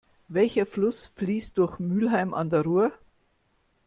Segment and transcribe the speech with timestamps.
[0.29, 2.91] Welcher Fluss fließt durch Mülheim an der Ruhr?